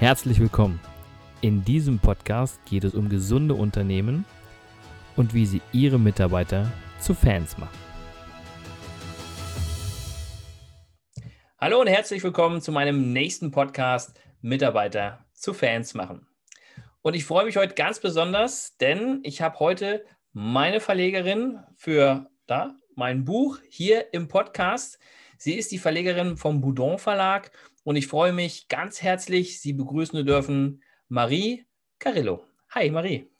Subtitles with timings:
[0.00, 0.80] Herzlich willkommen.
[1.42, 4.24] In diesem Podcast geht es um gesunde Unternehmen
[5.14, 7.78] und wie sie ihre Mitarbeiter zu Fans machen.
[11.58, 16.26] Hallo und herzlich willkommen zu meinem nächsten Podcast Mitarbeiter zu Fans machen.
[17.02, 22.74] Und ich freue mich heute ganz besonders, denn ich habe heute meine Verlegerin für da
[22.94, 24.98] mein Buch hier im Podcast.
[25.36, 27.50] Sie ist die Verlegerin vom Boudon Verlag
[27.84, 31.66] und ich freue mich ganz herzlich, Sie begrüßen zu dürfen, Marie
[31.98, 32.44] Carillo.
[32.70, 33.30] Hi, Marie.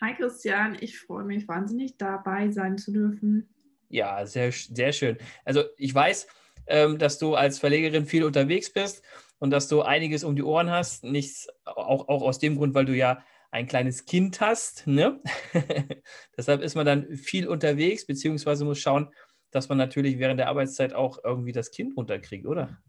[0.00, 0.76] Hi, Christian.
[0.80, 3.48] Ich freue mich wahnsinnig, dabei sein zu dürfen.
[3.88, 5.16] Ja, sehr, sehr schön.
[5.44, 6.26] Also, ich weiß,
[6.66, 9.02] ähm, dass du als Verlegerin viel unterwegs bist
[9.38, 11.04] und dass du einiges um die Ohren hast.
[11.04, 14.86] Nichts, auch, auch aus dem Grund, weil du ja ein kleines Kind hast.
[14.86, 15.20] Ne?
[16.36, 19.10] Deshalb ist man dann viel unterwegs, beziehungsweise muss schauen,
[19.50, 22.82] dass man natürlich während der Arbeitszeit auch irgendwie das Kind unterkriegt, oder?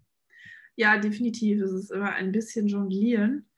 [0.77, 1.62] Ja, definitiv.
[1.62, 3.50] Es ist immer ein bisschen jonglieren.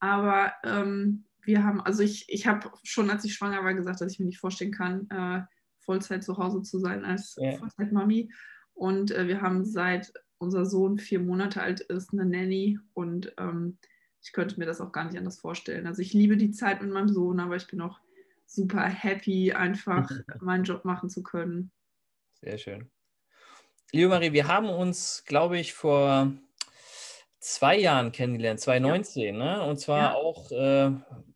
[0.00, 4.12] Aber ähm, wir haben, also ich, ich habe schon, als ich schwanger war, gesagt, dass
[4.12, 5.42] ich mir nicht vorstellen kann, äh,
[5.80, 7.56] Vollzeit zu Hause zu sein als ja.
[7.56, 8.30] Vollzeit-Mami.
[8.74, 13.78] Und äh, wir haben seit unser Sohn vier Monate alt ist, eine Nanny und ähm,
[14.20, 15.86] ich könnte mir das auch gar nicht anders vorstellen.
[15.86, 18.00] Also ich liebe die Zeit mit meinem Sohn, aber ich bin auch
[18.46, 21.70] super happy, einfach meinen Job machen zu können.
[22.40, 22.90] Sehr schön.
[23.92, 26.32] Liebe Marie, wir haben uns, glaube ich, vor
[27.44, 29.58] zwei Jahren kennengelernt, 2019, ja.
[29.58, 29.62] ne?
[29.64, 30.14] Und zwar ja.
[30.14, 30.90] auch äh,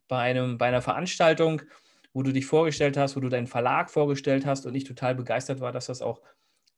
[0.07, 1.61] bei, einem, bei einer Veranstaltung,
[2.13, 5.59] wo du dich vorgestellt hast, wo du deinen Verlag vorgestellt hast und ich total begeistert
[5.59, 6.21] war, dass das auch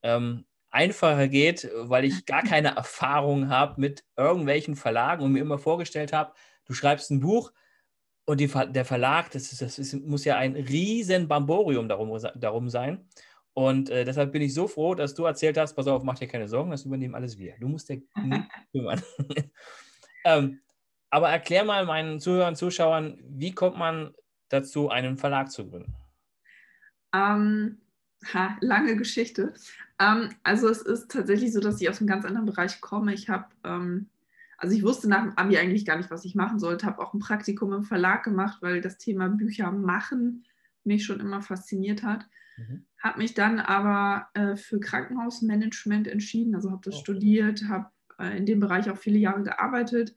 [0.03, 5.57] ähm, einfacher geht, weil ich gar keine Erfahrung habe mit irgendwelchen Verlagen und mir immer
[5.57, 6.33] vorgestellt habe,
[6.65, 7.53] du schreibst ein Buch
[8.25, 12.69] und die, der Verlag, das, ist, das ist, muss ja ein riesen Bamborium darum, darum
[12.69, 13.07] sein.
[13.53, 16.27] Und äh, deshalb bin ich so froh, dass du erzählt hast, pass auf, mach dir
[16.27, 17.55] keine Sorgen, das übernehmen alles wir.
[17.59, 19.01] Du musst dir nicht kümmern.
[20.25, 20.59] ähm,
[21.09, 24.13] aber erklär mal meinen Zuhörern, Zuschauern, wie kommt man
[24.47, 25.93] dazu, einen Verlag zu gründen?
[27.13, 27.81] Ähm,
[28.33, 29.53] ha, lange Geschichte.
[29.99, 33.13] Ähm, also es ist tatsächlich so, dass ich aus einem ganz anderen Bereich komme.
[33.13, 34.09] Ich habe, ähm,
[34.57, 37.13] also ich wusste nach dem Abi eigentlich gar nicht, was ich machen sollte, habe auch
[37.13, 40.45] ein Praktikum im Verlag gemacht, weil das Thema Bücher machen
[40.83, 42.27] mich schon immer fasziniert hat.
[42.57, 42.85] Mhm.
[43.01, 47.03] Habe mich dann aber äh, für Krankenhausmanagement entschieden, also habe das okay.
[47.03, 47.89] studiert, habe
[48.19, 50.15] äh, in dem Bereich auch viele Jahre gearbeitet,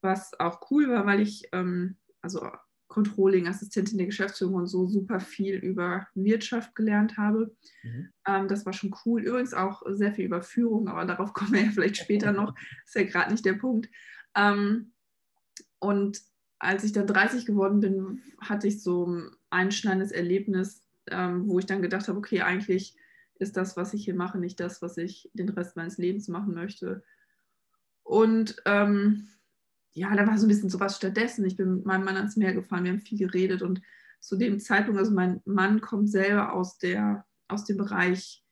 [0.00, 2.46] was auch cool war, weil ich, ähm, also
[2.88, 7.54] Controlling, Assistentin der Geschäftsführung und so super viel über Wirtschaft gelernt habe.
[7.82, 8.08] Mhm.
[8.26, 9.22] Ähm, das war schon cool.
[9.22, 12.54] Übrigens auch sehr viel über Führung, aber darauf kommen wir ja vielleicht später noch.
[12.84, 13.88] Ist ja gerade nicht der Punkt.
[14.34, 14.92] Ähm,
[15.78, 16.20] und
[16.58, 21.66] als ich dann 30 geworden bin, hatte ich so ein einschneidendes Erlebnis, ähm, wo ich
[21.66, 22.96] dann gedacht habe, okay, eigentlich
[23.38, 26.54] ist das, was ich hier mache, nicht das, was ich den Rest meines Lebens machen
[26.54, 27.02] möchte.
[28.02, 29.28] Und ähm,
[29.92, 31.44] ja, da war so ein bisschen sowas stattdessen.
[31.44, 33.82] Ich bin mit meinem Mann ans Meer gefahren, wir haben viel geredet und
[34.20, 38.44] zu dem Zeitpunkt, also mein Mann kommt selber aus, der, aus dem Bereich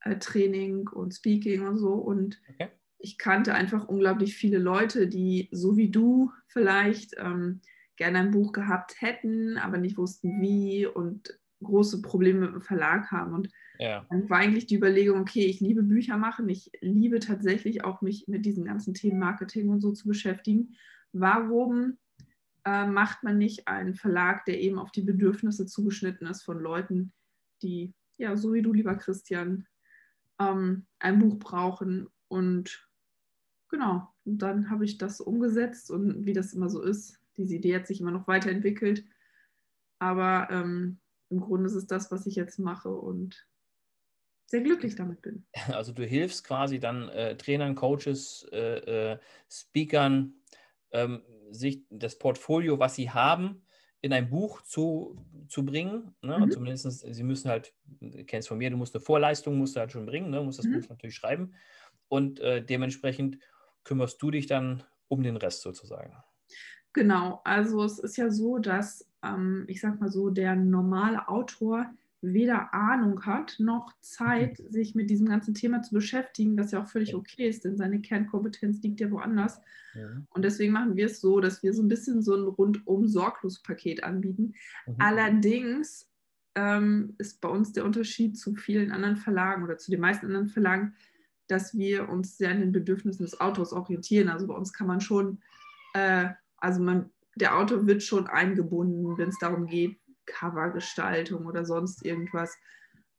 [0.00, 2.70] äh, Training und Speaking und so und okay.
[2.98, 7.62] ich kannte einfach unglaublich viele Leute, die so wie du vielleicht ähm,
[7.96, 13.10] gerne ein Buch gehabt hätten, aber nicht wussten wie und große Probleme mit dem Verlag
[13.10, 13.34] haben.
[13.34, 14.06] Und ja.
[14.10, 18.28] dann war eigentlich die Überlegung, okay, ich liebe Bücher machen, ich liebe tatsächlich auch mich
[18.28, 20.74] mit diesen ganzen Themen Marketing und so zu beschäftigen.
[21.12, 21.98] Warum
[22.64, 27.12] äh, macht man nicht einen Verlag, der eben auf die Bedürfnisse zugeschnitten ist von Leuten,
[27.62, 29.66] die, ja, so wie du, lieber Christian,
[30.40, 32.88] ähm, ein Buch brauchen und
[33.68, 37.76] genau, und dann habe ich das umgesetzt und wie das immer so ist, diese Idee
[37.76, 39.04] hat sich immer noch weiterentwickelt,
[39.98, 40.98] aber ähm,
[41.30, 43.46] im Grunde ist es das, was ich jetzt mache und
[44.46, 45.46] sehr glücklich damit bin.
[45.74, 49.18] Also du hilfst quasi dann äh, Trainern, Coaches, äh, äh,
[49.50, 50.34] Speakern,
[50.92, 53.64] ähm, sich das Portfolio, was sie haben,
[54.00, 55.16] in ein Buch zu,
[55.48, 56.14] zu bringen.
[56.20, 56.38] Ne?
[56.38, 56.50] Mhm.
[56.50, 59.92] Zumindest, sie müssen halt, du kennst von mir, du musst eine Vorleistung, musst du halt
[59.92, 60.42] schon bringen, ne?
[60.42, 60.80] musst das mhm.
[60.80, 61.54] Buch natürlich schreiben.
[62.08, 63.38] Und äh, dementsprechend
[63.82, 66.16] kümmerst du dich dann um den Rest sozusagen.
[66.92, 71.90] Genau, also es ist ja so, dass ähm, ich sag mal so, der normale Autor
[72.24, 74.70] weder Ahnung hat noch Zeit, mhm.
[74.70, 78.00] sich mit diesem ganzen Thema zu beschäftigen, was ja auch völlig okay ist, denn seine
[78.00, 79.60] Kernkompetenz liegt ja woanders.
[79.94, 80.08] Ja.
[80.30, 83.62] Und deswegen machen wir es so, dass wir so ein bisschen so ein rundum sorglos
[83.62, 84.54] Paket anbieten.
[84.86, 84.94] Mhm.
[84.98, 86.10] Allerdings
[86.54, 90.48] ähm, ist bei uns der Unterschied zu vielen anderen Verlagen oder zu den meisten anderen
[90.48, 90.94] Verlagen,
[91.46, 94.28] dass wir uns sehr an den Bedürfnissen des Autors orientieren.
[94.28, 95.42] Also bei uns kann man schon,
[95.92, 102.04] äh, also man der Autor wird schon eingebunden, wenn es darum geht, Covergestaltung oder sonst
[102.04, 102.56] irgendwas.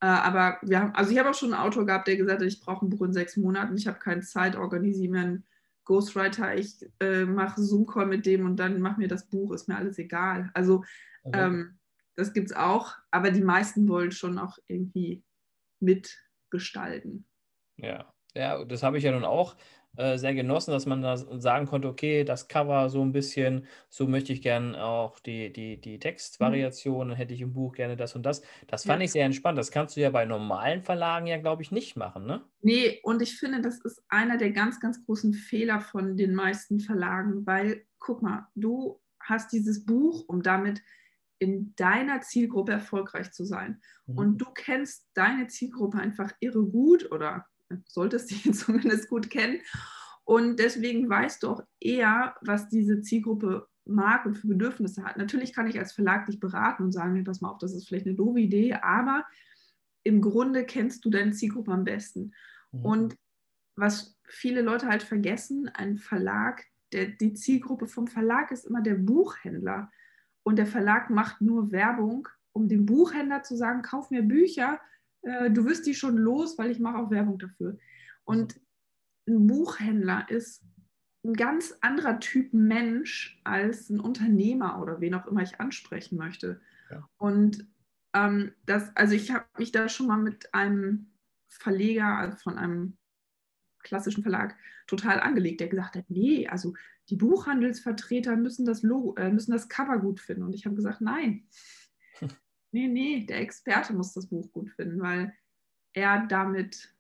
[0.02, 2.48] Äh, aber wir haben, also ich habe auch schon einen Autor gehabt, der gesagt hat,
[2.48, 5.46] ich brauche ein Buch in sechs Monaten, ich habe keine Zeit, organisiere mir einen
[5.86, 9.78] Ghostwriter, ich äh, mache Zoom-Call mit dem und dann mach mir das Buch, ist mir
[9.78, 10.50] alles egal.
[10.54, 10.84] Also
[11.24, 11.46] okay.
[11.46, 11.80] ähm,
[12.16, 15.24] das gibt es auch, aber die meisten wollen schon auch irgendwie
[15.80, 17.28] mitgestalten.
[17.78, 19.56] Ja, ja, das habe ich ja nun auch
[19.98, 24.08] äh, sehr genossen, dass man da sagen konnte, okay, das Cover so ein bisschen, so
[24.08, 28.16] möchte ich gerne auch die, die, die Textvariation, dann hätte ich im Buch gerne das
[28.16, 28.42] und das.
[28.68, 29.06] Das fand ja.
[29.06, 29.58] ich sehr entspannt.
[29.58, 32.44] Das kannst du ja bei normalen Verlagen ja, glaube ich, nicht machen, ne?
[32.62, 36.80] Nee, und ich finde, das ist einer der ganz, ganz großen Fehler von den meisten
[36.82, 40.82] Verlagen, weil, guck mal, du hast dieses Buch, um damit
[41.40, 43.82] in deiner Zielgruppe erfolgreich zu sein.
[44.08, 44.18] Mhm.
[44.18, 47.46] Und du kennst deine Zielgruppe einfach irre gut oder
[47.88, 49.60] solltest sie zumindest gut kennen.
[50.24, 55.18] Und deswegen weißt du auch eher, was diese Zielgruppe mag und für Bedürfnisse hat.
[55.18, 58.08] Natürlich kann ich als Verlag dich beraten und sagen, pass mal auf, das ist vielleicht
[58.08, 59.24] eine doofe Idee, aber
[60.04, 62.34] im Grunde kennst du deine Zielgruppe am besten.
[62.72, 62.86] Mhm.
[62.86, 63.18] Und
[63.76, 68.96] was viele Leute halt vergessen, ein Verlag, der, die Zielgruppe vom Verlag ist immer der
[68.96, 69.92] Buchhändler.
[70.44, 74.80] Und der Verlag macht nur Werbung, um dem Buchhändler zu sagen, kauf mir Bücher,
[75.26, 77.78] äh, du wirst die schon los, weil ich mache auch Werbung dafür.
[78.24, 78.60] Und
[79.28, 80.64] ein Buchhändler ist
[81.26, 86.62] ein ganz anderer Typ Mensch als ein Unternehmer oder wen auch immer ich ansprechen möchte.
[86.92, 87.10] Ja.
[87.18, 87.68] Und
[88.14, 91.08] ähm, das, also ich habe mich da schon mal mit einem
[91.50, 92.98] Verleger also von einem
[93.80, 94.56] klassischen Verlag
[94.88, 96.74] total angelegt, der gesagt hat, nee, also
[97.10, 100.44] die Buchhandelsvertreter müssen das Logo, äh, müssen das Cover gut finden.
[100.44, 101.48] Und ich habe gesagt, nein,
[102.76, 105.34] nee, nee, der Experte muss das Buch gut finden, weil
[105.94, 106.94] er damit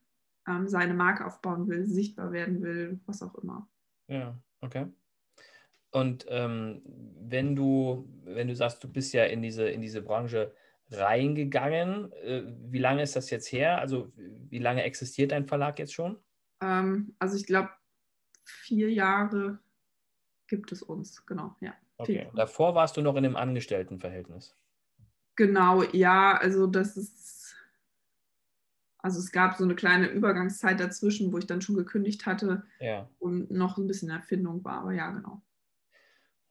[0.47, 3.67] ähm, seine Marke aufbauen will, sichtbar werden will, was auch immer.
[4.07, 4.87] Ja, okay.
[5.91, 6.81] Und ähm,
[7.19, 10.53] wenn du, wenn du sagst, du bist ja in diese, in diese Branche
[10.91, 13.79] reingegangen, äh, wie lange ist das jetzt her?
[13.79, 16.17] Also wie lange existiert dein Verlag jetzt schon?
[16.61, 17.69] Ähm, also ich glaube,
[18.45, 19.59] vier Jahre
[20.47, 21.73] gibt es uns, genau, ja.
[21.97, 24.55] Okay, davor warst du noch in einem Angestelltenverhältnis.
[25.35, 27.55] Genau, ja, also das ist,
[28.99, 33.09] also es gab so eine kleine Übergangszeit dazwischen, wo ich dann schon gekündigt hatte ja.
[33.19, 35.41] und noch ein bisschen Erfindung war, aber ja, genau.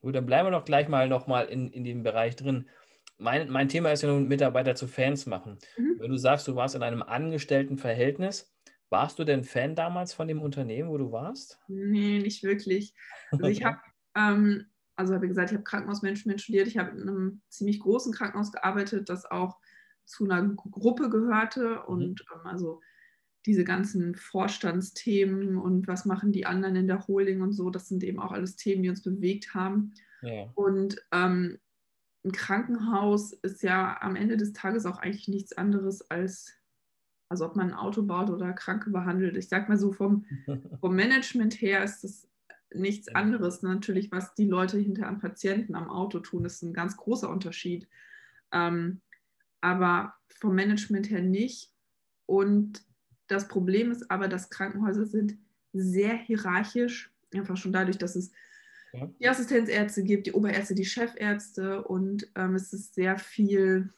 [0.00, 2.68] Gut, dann bleiben wir doch gleich mal nochmal in, in dem Bereich drin.
[3.16, 5.58] Mein, mein Thema ist ja nun, Mitarbeiter zu Fans machen.
[5.78, 5.96] Mhm.
[5.98, 8.54] Wenn du sagst, du warst in einem Angestelltenverhältnis,
[8.90, 11.58] warst du denn Fan damals von dem Unternehmen, wo du warst?
[11.68, 12.94] Nee, nicht wirklich.
[13.30, 13.78] Also ich habe
[14.14, 14.66] ähm,
[14.96, 18.52] also habe ich gesagt, ich habe Krankenhausmanagement studiert, ich habe in einem ziemlich großen Krankenhaus
[18.52, 19.58] gearbeitet, das auch
[20.04, 21.92] zu einer Gruppe gehörte mhm.
[21.92, 22.80] und ähm, also
[23.46, 28.02] diese ganzen Vorstandsthemen und was machen die anderen in der Holding und so, das sind
[28.02, 29.92] eben auch alles Themen, die uns bewegt haben.
[30.22, 30.50] Ja.
[30.54, 31.58] Und ähm,
[32.24, 36.54] ein Krankenhaus ist ja am Ende des Tages auch eigentlich nichts anderes als,
[37.28, 39.36] also ob man ein Auto baut oder Kranke behandelt.
[39.36, 40.24] Ich sage mal so, vom,
[40.80, 42.26] vom Management her ist das
[42.74, 43.62] nichts anderes.
[43.62, 47.88] Natürlich, was die Leute hinter am Patienten am Auto tun, ist ein ganz großer Unterschied.
[48.52, 49.00] Ähm,
[49.60, 51.72] aber vom Management her nicht.
[52.26, 52.82] Und
[53.26, 55.38] das Problem ist aber, dass Krankenhäuser sind
[55.72, 58.30] sehr hierarchisch, einfach schon dadurch, dass es
[58.92, 59.10] ja.
[59.20, 63.92] die Assistenzärzte gibt, die Oberärzte, die Chefärzte und ähm, es ist sehr viel,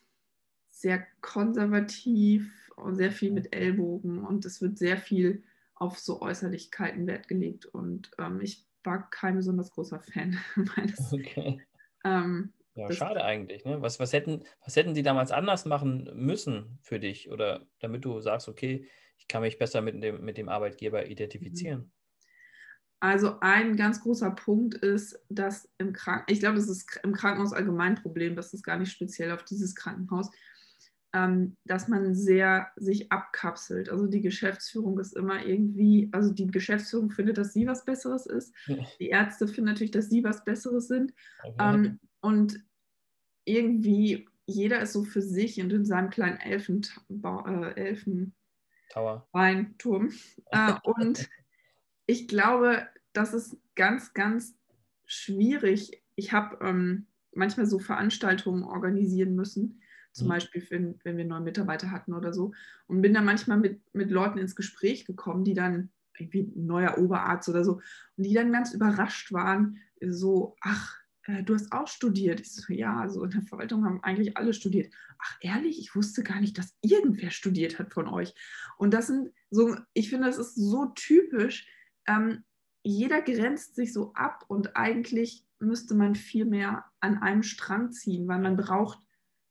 [0.70, 5.42] sehr konservativ und sehr viel mit Ellbogen und es wird sehr viel
[5.74, 10.38] auf so Äußerlichkeiten Wert gelegt und ähm, ich war kein besonders großer Fan
[10.76, 11.12] meines.
[11.12, 11.60] Okay.
[12.04, 13.64] Ähm, ja, schade eigentlich.
[13.64, 13.80] Ne?
[13.82, 18.20] Was, was, hätten, was hätten die damals anders machen müssen für dich oder damit du
[18.20, 18.86] sagst, okay,
[19.18, 21.80] ich kann mich besser mit dem, mit dem Arbeitgeber identifizieren?
[21.80, 21.92] Mhm.
[23.00, 27.52] Also ein ganz großer Punkt ist, dass im Krankenhaus, ich glaube, das ist im Krankenhaus
[27.52, 30.30] allgemein ein Problem, das ist gar nicht speziell auf dieses Krankenhaus,
[31.64, 33.88] dass man sehr sich abkapselt.
[33.88, 38.54] Also die Geschäftsführung ist immer irgendwie, also die Geschäftsführung findet, dass sie was Besseres ist.
[39.00, 41.14] Die Ärzte finden natürlich, dass sie was Besseres sind.
[41.42, 41.54] Okay.
[41.58, 42.60] Ähm, und
[43.46, 48.34] irgendwie jeder ist so für sich und in seinem kleinen Elfen, äh, Elfen
[49.32, 50.12] Weinturm.
[50.50, 51.28] äh, und
[52.06, 54.56] ich glaube, das ist ganz, ganz
[55.04, 56.02] schwierig.
[56.14, 59.82] Ich habe ähm, manchmal so Veranstaltungen organisieren müssen,
[60.16, 60.30] zum mhm.
[60.30, 62.52] Beispiel, wenn, wenn wir neue Mitarbeiter hatten oder so.
[62.86, 66.96] Und bin dann manchmal mit, mit Leuten ins Gespräch gekommen, die dann, irgendwie ein neuer
[66.96, 67.74] Oberarzt oder so,
[68.16, 72.40] und die dann ganz überrascht waren, so, ach, äh, du hast auch studiert.
[72.40, 74.92] Ich so, ja, also in der Verwaltung haben eigentlich alle studiert.
[75.18, 78.34] Ach, ehrlich, ich wusste gar nicht, dass irgendwer studiert hat von euch.
[78.78, 81.68] Und das sind so, ich finde, das ist so typisch.
[82.06, 82.44] Ähm,
[82.82, 88.28] jeder grenzt sich so ab und eigentlich müsste man viel mehr an einem Strang ziehen,
[88.28, 88.98] weil man braucht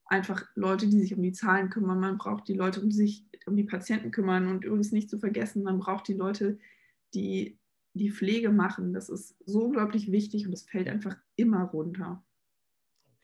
[0.06, 2.00] einfach Leute, die sich um die Zahlen kümmern.
[2.00, 5.64] Man braucht die Leute, um sich um die Patienten kümmern und übrigens nicht zu vergessen,
[5.64, 6.60] man braucht die Leute,
[7.14, 7.60] die
[7.96, 12.22] die Pflege machen, das ist so unglaublich wichtig und es fällt einfach immer runter.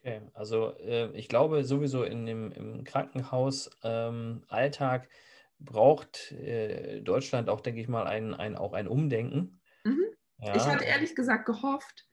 [0.00, 5.08] Okay, also äh, ich glaube sowieso in dem, im Krankenhausalltag ähm,
[5.60, 9.60] braucht äh, Deutschland auch, denke ich mal, ein, ein, auch ein Umdenken.
[9.84, 10.06] Mhm.
[10.38, 10.56] Ja.
[10.56, 12.08] Ich hatte ehrlich gesagt gehofft,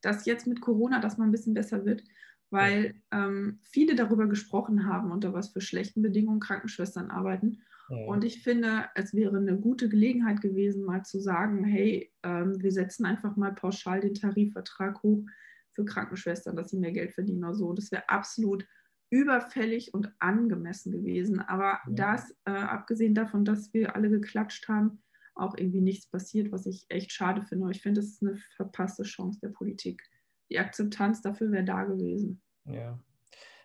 [0.00, 2.04] dass jetzt mit Corona das mal ein bisschen besser wird,
[2.50, 7.58] weil ähm, viele darüber gesprochen haben, unter was für schlechten Bedingungen Krankenschwestern arbeiten.
[7.88, 8.06] Ja.
[8.06, 12.72] Und ich finde, es wäre eine gute Gelegenheit gewesen, mal zu sagen, hey, ähm, wir
[12.72, 15.24] setzen einfach mal pauschal den Tarifvertrag hoch
[15.72, 17.72] für Krankenschwestern, dass sie mehr Geld verdienen oder so.
[17.72, 18.66] Das wäre absolut
[19.10, 21.40] überfällig und angemessen gewesen.
[21.40, 21.92] Aber ja.
[21.94, 25.02] das, äh, abgesehen davon, dass wir alle geklatscht haben,
[25.34, 27.70] auch irgendwie nichts passiert, was ich echt schade finde.
[27.70, 30.02] Ich finde, das ist eine verpasste Chance der Politik.
[30.50, 32.40] Die Akzeptanz dafür wäre da gewesen.
[32.64, 32.98] Ja.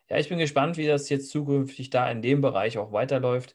[0.10, 3.54] Ja, ich bin gespannt, wie das jetzt zukünftig da in dem Bereich auch weiterläuft.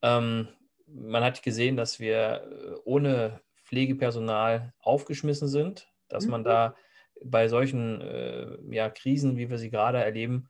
[0.00, 0.48] Ähm,
[0.86, 6.30] man hat gesehen, dass wir äh, ohne Pflegepersonal aufgeschmissen sind, dass mhm.
[6.30, 6.74] man da
[7.22, 10.48] bei solchen äh, ja, Krisen, wie wir sie gerade erleben,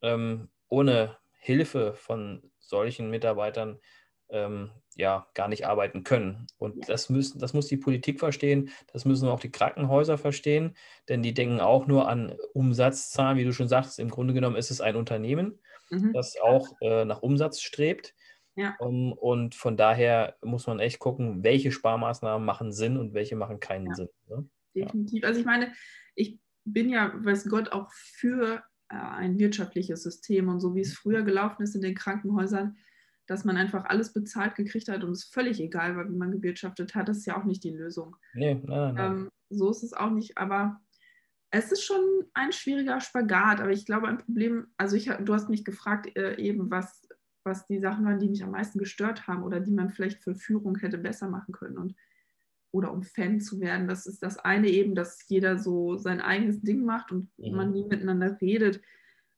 [0.00, 3.78] ähm, ohne Hilfe von solchen Mitarbeitern
[4.34, 6.46] ähm, ja gar nicht arbeiten können.
[6.58, 10.76] Und das, müssen, das muss die Politik verstehen, das müssen auch die Krankenhäuser verstehen,
[11.08, 13.98] denn die denken auch nur an Umsatzzahlen, wie du schon sagst.
[13.98, 15.58] Im Grunde genommen ist es ein Unternehmen,
[15.90, 16.12] mhm.
[16.12, 18.14] das auch äh, nach Umsatz strebt.
[18.56, 18.76] Ja.
[18.78, 23.58] Um, und von daher muss man echt gucken, welche Sparmaßnahmen machen Sinn und welche machen
[23.58, 23.94] keinen ja.
[23.94, 24.08] Sinn.
[24.28, 24.48] Ne?
[24.76, 25.24] Definitiv.
[25.24, 25.72] Also ich meine,
[26.14, 30.90] ich bin ja, weiß Gott, auch für äh, ein wirtschaftliches System und so wie es
[30.90, 30.96] mhm.
[31.02, 32.76] früher gelaufen ist in den Krankenhäusern,
[33.26, 36.94] dass man einfach alles bezahlt gekriegt hat und es völlig egal war, wie man gewirtschaftet
[36.94, 38.16] hat, das ist ja auch nicht die Lösung.
[38.34, 39.12] Nee, nein, nein.
[39.12, 40.80] Ähm, so ist es auch nicht, aber
[41.50, 42.02] es ist schon
[42.34, 46.36] ein schwieriger Spagat, aber ich glaube, ein Problem, also ich, du hast mich gefragt äh,
[46.36, 47.06] eben, was,
[47.44, 50.34] was die Sachen waren, die mich am meisten gestört haben oder die man vielleicht für
[50.34, 51.78] Führung hätte besser machen können.
[51.78, 51.94] Und
[52.74, 53.86] oder um Fan zu werden.
[53.86, 57.54] Das ist das eine eben, dass jeder so sein eigenes Ding macht und mhm.
[57.54, 58.82] man nie miteinander redet.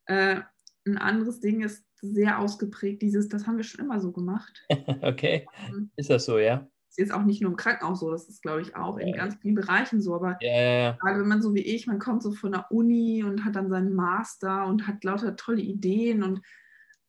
[0.06, 0.40] Äh,
[0.86, 4.66] ein anderes Ding ist sehr ausgeprägt, dieses, das haben wir schon immer so gemacht.
[5.02, 6.66] okay, ähm, ist das so, ja?
[6.88, 9.06] Ist jetzt auch nicht nur im Krankenhaus so, das ist, glaube ich, auch ja.
[9.06, 10.14] in ganz vielen Bereichen so.
[10.14, 13.22] Aber ja, ja, gerade wenn man so wie ich, man kommt so von der Uni
[13.22, 16.40] und hat dann seinen Master und hat lauter tolle Ideen und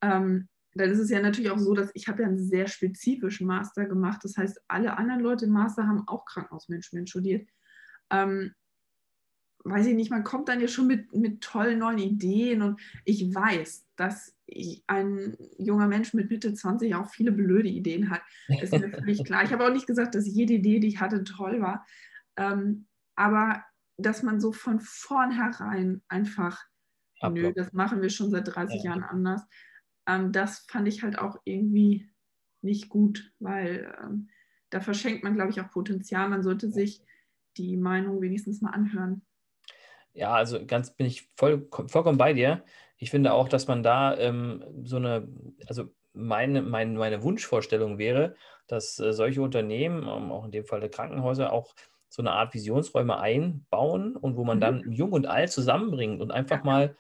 [0.02, 3.48] ähm, dann ist es ja natürlich auch so, dass ich habe ja einen sehr spezifischen
[3.48, 4.20] Master gemacht.
[4.24, 7.50] Das heißt, alle anderen Leute im Master haben auch Krankenhausmanagement studiert.
[8.12, 8.54] Ähm,
[9.70, 13.34] weiß ich nicht, man kommt dann ja schon mit, mit tollen neuen Ideen und ich
[13.34, 14.36] weiß, dass
[14.88, 18.22] ein junger Mensch mit Mitte 20 auch viele blöde Ideen hat.
[18.62, 19.44] Ist mir völlig klar.
[19.44, 21.86] Ich habe auch nicht gesagt, dass jede Idee, die ich hatte, toll war.
[22.38, 23.64] Ähm, aber
[23.98, 26.64] dass man so von vornherein einfach,
[27.22, 28.92] nö, das machen wir schon seit 30 ja.
[28.92, 29.44] Jahren anders,
[30.08, 32.10] ähm, das fand ich halt auch irgendwie
[32.62, 34.30] nicht gut, weil ähm,
[34.70, 36.30] da verschenkt man, glaube ich, auch Potenzial.
[36.30, 37.04] Man sollte sich
[37.58, 39.22] die Meinung wenigstens mal anhören.
[40.18, 42.64] Ja, also ganz bin ich voll, vollkommen bei dir.
[42.98, 45.28] Ich finde auch, dass man da ähm, so eine,
[45.68, 50.80] also meine, meine, meine Wunschvorstellung wäre, dass äh, solche Unternehmen, ähm, auch in dem Fall
[50.80, 51.76] der Krankenhäuser, auch
[52.10, 54.62] so eine Art Visionsräume einbauen und wo man mhm.
[54.62, 56.96] dann Jung und Alt zusammenbringt und einfach mal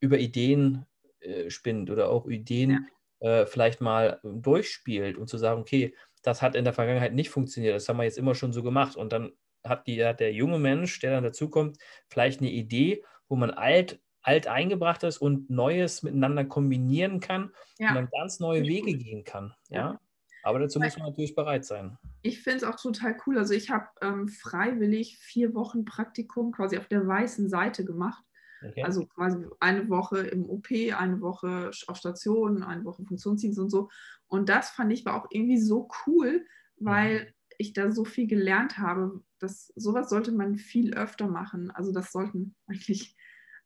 [0.00, 0.86] über Ideen
[1.20, 2.88] äh, spinnt oder auch Ideen
[3.20, 3.42] ja.
[3.42, 7.74] äh, vielleicht mal durchspielt und zu sagen, okay, das hat in der Vergangenheit nicht funktioniert,
[7.74, 9.32] das haben wir jetzt immer schon so gemacht und dann
[9.64, 11.78] hat, die, hat der junge Mensch, der dann dazukommt,
[12.08, 17.88] vielleicht eine Idee, wo man alt, alt eingebracht ist und Neues miteinander kombinieren kann ja.
[17.88, 19.54] und dann ganz neue Wege gehen kann.
[19.70, 19.98] Ja.
[20.42, 21.96] Aber dazu muss man natürlich bereit sein.
[22.20, 23.38] Ich finde es auch total cool.
[23.38, 28.22] Also ich habe ähm, freiwillig vier Wochen Praktikum quasi auf der weißen Seite gemacht.
[28.62, 28.82] Okay.
[28.82, 33.88] Also quasi eine Woche im OP, eine Woche auf Station, eine Woche Funktionsdienst und so.
[34.26, 36.44] Und das fand ich war auch irgendwie so cool,
[36.76, 37.33] weil mhm.
[37.58, 39.22] Ich da so viel gelernt habe.
[39.38, 41.70] dass sowas sollte man viel öfter machen.
[41.70, 43.16] Also das sollten eigentlich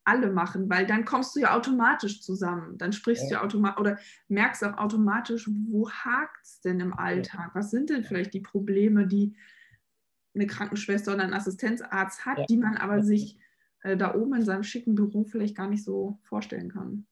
[0.04, 2.78] alle machen, weil dann kommst du ja automatisch zusammen.
[2.78, 3.28] Dann sprichst ja.
[3.28, 7.50] du ja automatisch oder merkst auch automatisch, wo hakt es denn im Alltag?
[7.54, 9.36] Was sind denn vielleicht die Probleme, die
[10.34, 12.46] eine Krankenschwester oder ein Assistenzarzt hat, ja.
[12.46, 13.38] die man aber sich
[13.82, 17.06] äh, da oben in seinem schicken Büro vielleicht gar nicht so vorstellen kann.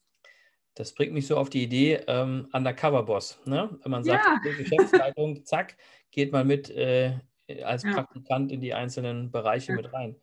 [0.76, 3.40] Das bringt mich so auf die Idee ähm, Undercover-Boss.
[3.47, 3.78] Ne?
[3.83, 4.52] Wenn man sagt, ja.
[4.52, 5.76] Geschäftsleitung, zack,
[6.11, 7.18] geht man mit äh,
[7.64, 7.95] als ja.
[7.95, 9.76] Praktikant in die einzelnen Bereiche ja.
[9.76, 10.16] mit rein.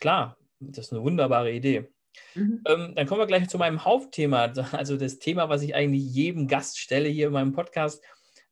[0.00, 1.90] Klar, das ist eine wunderbare Idee.
[2.34, 2.62] Mhm.
[2.66, 6.48] Ähm, dann kommen wir gleich zu meinem Hauptthema, also das Thema, was ich eigentlich jedem
[6.48, 8.02] Gast stelle hier in meinem Podcast.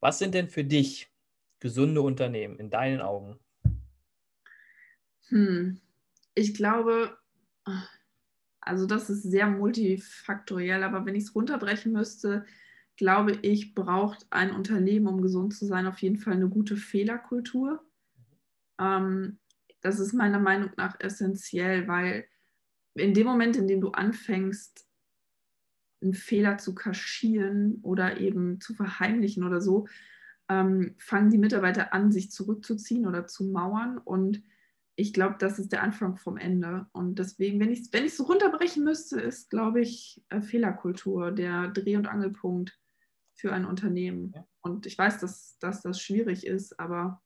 [0.01, 1.11] Was sind denn für dich
[1.59, 3.41] gesunde Unternehmen in deinen Augen?
[5.29, 5.81] Hm.
[6.35, 7.17] Ich glaube,
[8.67, 12.45] also das ist sehr multifaktoriell, aber wenn ich es runterbrechen müsste,
[12.97, 17.85] glaube ich, braucht ein Unternehmen, um gesund zu sein, auf jeden Fall eine gute Fehlerkultur.
[18.81, 19.39] Ähm,
[19.83, 22.27] das ist meiner Meinung nach essentiell, weil
[22.95, 24.89] in dem Moment, in dem du anfängst,
[26.03, 29.87] einen Fehler zu kaschieren oder eben zu verheimlichen oder so,
[30.49, 33.99] ähm, fangen die Mitarbeiter an, sich zurückzuziehen oder zu mauern.
[33.99, 34.43] Und
[34.97, 36.87] ich glaube, das ist der Anfang vom Ende.
[36.93, 41.69] Und deswegen, wenn ich es wenn so runterbrechen müsste, ist, glaube ich, äh, Fehlerkultur der
[41.69, 42.79] Dreh- und Angelpunkt
[43.35, 44.35] für ein Unternehmen.
[44.63, 47.23] Und ich weiß, dass, dass das schwierig ist, aber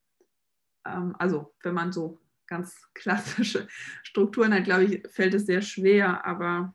[0.84, 3.68] ähm, also wenn man so ganz klassische
[4.02, 6.26] Strukturen hat, glaube ich, fällt es sehr schwer.
[6.26, 6.74] Aber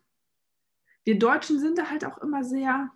[1.04, 2.90] wir Deutschen sind da halt auch immer sehr,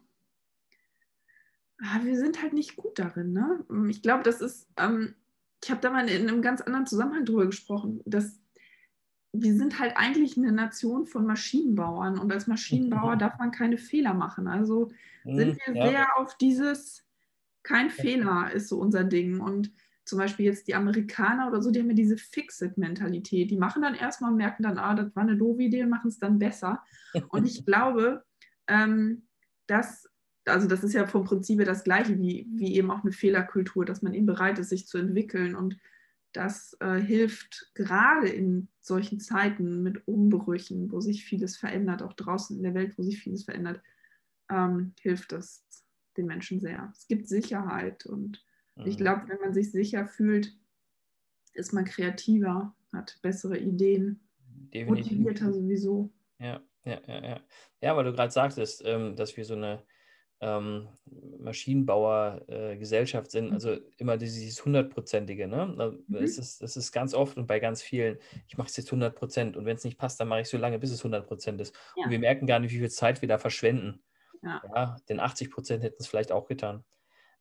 [1.82, 3.34] ah, wir sind halt nicht gut darin.
[3.34, 3.66] Ne?
[3.90, 5.16] Ich glaube, das ist, ähm,
[5.64, 8.40] ich habe da mal in einem ganz anderen Zusammenhang drüber gesprochen, dass
[9.32, 14.14] wir sind halt eigentlich eine Nation von Maschinenbauern und als Maschinenbauer darf man keine Fehler
[14.14, 14.48] machen.
[14.48, 14.90] Also
[15.24, 15.88] sind wir ja.
[15.88, 17.06] sehr auf dieses,
[17.62, 19.40] kein Fehler ist so unser Ding.
[19.40, 19.72] Und
[20.06, 23.52] zum Beispiel jetzt die Amerikaner oder so, die haben ja diese Fix-it-Mentalität.
[23.52, 26.18] Die machen dann erstmal und merken dann, ah, das war eine doofe Idee machen es
[26.18, 26.84] dann besser.
[27.30, 28.24] Und ich glaube,
[28.68, 29.28] ähm,
[29.68, 30.10] dass
[30.46, 34.02] also das ist ja vom Prinzip das Gleiche wie, wie eben auch eine Fehlerkultur, dass
[34.02, 35.56] man eben bereit ist, sich zu entwickeln.
[35.56, 35.78] Und
[36.34, 42.58] das äh, hilft gerade in solchen Zeiten mit Umbrüchen, wo sich vieles verändert, auch draußen
[42.58, 43.82] in der Welt, wo sich vieles verändert,
[44.50, 45.66] ähm, hilft das
[46.18, 46.92] den Menschen sehr.
[46.94, 48.44] Es gibt Sicherheit und
[48.76, 48.88] mhm.
[48.88, 50.56] ich glaube, wenn man sich sicher fühlt,
[51.54, 54.20] ist man kreativer, hat bessere Ideen,
[54.74, 55.12] Definitiv.
[55.12, 56.12] motivierter sowieso.
[56.40, 57.40] Ja, ja, ja, ja.
[57.82, 59.84] Ja, weil du gerade sagtest, ähm, dass wir so eine
[60.42, 60.88] ähm,
[61.40, 63.54] Maschinenbauer-Gesellschaft äh, sind, mhm.
[63.54, 65.48] also immer dieses hundertprozentige.
[65.48, 65.98] Ne?
[66.08, 66.14] Mhm.
[66.14, 68.18] Das, ist, das ist ganz oft und bei ganz vielen,
[68.48, 70.58] ich mache es jetzt 100 Prozent und wenn es nicht passt, dann mache ich so
[70.58, 71.76] lange, bis es 100 Prozent ist.
[71.96, 72.06] Ja.
[72.06, 74.02] Und wir merken gar nicht, wie viel Zeit wir da verschwenden.
[74.42, 74.62] Ja.
[74.74, 76.84] ja denn 80 Prozent hätten es vielleicht auch getan.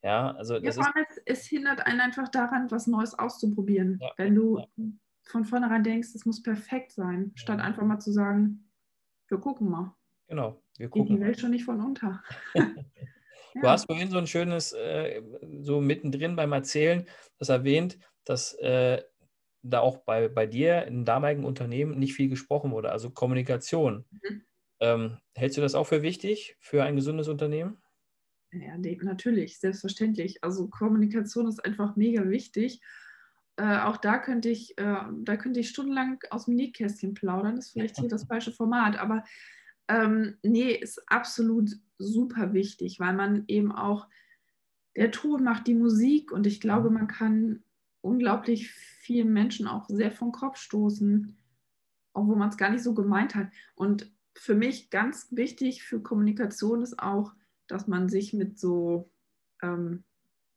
[0.03, 3.99] Ja, also das ja, ist, es, es, hindert einen einfach daran, was Neues auszuprobieren.
[4.01, 4.65] Ja, wenn du
[5.25, 8.71] von vornherein denkst, es muss perfekt sein, statt einfach mal zu sagen,
[9.29, 9.95] wir gucken mal.
[10.29, 11.09] Genau, wir gucken.
[11.09, 12.23] Geht die Welt schon nicht von unter.
[13.55, 13.73] Du ja.
[13.73, 15.23] hast vorhin so ein schönes, äh,
[15.63, 17.07] so mittendrin beim Erzählen,
[17.39, 19.03] das erwähnt, dass äh,
[19.63, 24.05] da auch bei, bei dir im damaligen Unternehmen nicht viel gesprochen wurde, also Kommunikation.
[24.11, 24.43] Mhm.
[24.81, 27.79] Ähm, hältst du das auch für wichtig für ein gesundes Unternehmen?
[28.53, 30.43] Ja, natürlich, selbstverständlich.
[30.43, 32.81] Also Kommunikation ist einfach mega wichtig.
[33.57, 37.57] Äh, auch da könnte ich, äh, da könnte ich stundenlang aus dem Nähkästchen plaudern.
[37.57, 39.25] Das ist vielleicht hier das falsche Format, aber
[39.89, 44.07] ähm, nee, ist absolut super wichtig, weil man eben auch,
[44.97, 47.63] der Ton macht die Musik und ich glaube, man kann
[48.01, 51.37] unglaublich vielen Menschen auch sehr vom Kopf stoßen,
[52.13, 53.49] obwohl man es gar nicht so gemeint hat.
[53.75, 57.33] Und für mich ganz wichtig für Kommunikation ist auch,
[57.67, 59.11] dass man sich mit so
[59.63, 60.05] ähm,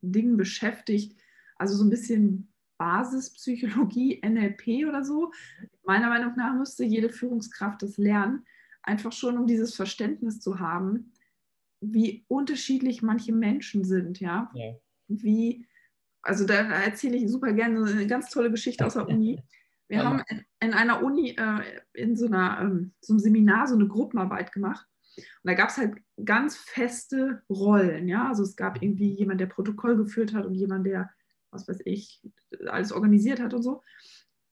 [0.01, 1.19] Dingen beschäftigt,
[1.55, 5.31] also so ein bisschen Basispsychologie, NLP oder so.
[5.83, 8.45] Meiner Meinung nach müsste jede Führungskraft das lernen,
[8.83, 11.11] einfach schon um dieses Verständnis zu haben,
[11.81, 14.51] wie unterschiedlich manche Menschen sind, ja.
[14.53, 14.75] ja.
[15.07, 15.65] Wie,
[16.21, 19.41] also da erzähle ich super gerne eine ganz tolle Geschichte aus der Uni.
[19.87, 20.05] Wir ja.
[20.05, 23.87] haben in, in, einer Uni äh, in so, einer, ähm, so einem Seminar so eine
[23.87, 24.87] Gruppenarbeit gemacht.
[25.17, 28.29] Und da gab es halt ganz feste Rollen, ja.
[28.29, 31.09] Also es gab irgendwie jemand, der Protokoll geführt hat und jemand, der,
[31.49, 32.21] was weiß ich,
[32.67, 33.81] alles organisiert hat und so.